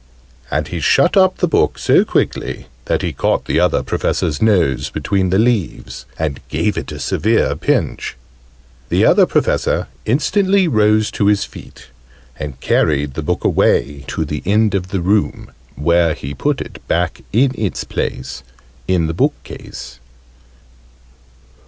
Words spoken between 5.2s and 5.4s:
the